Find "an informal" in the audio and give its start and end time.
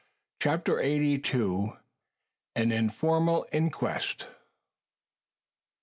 2.55-3.45